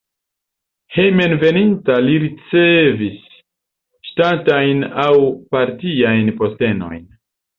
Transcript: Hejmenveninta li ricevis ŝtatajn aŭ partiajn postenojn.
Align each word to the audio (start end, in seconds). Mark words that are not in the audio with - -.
Hejmenveninta 0.93 1.97
li 2.05 2.15
ricevis 2.23 3.19
ŝtatajn 4.09 4.81
aŭ 5.05 5.13
partiajn 5.57 6.35
postenojn. 6.41 7.07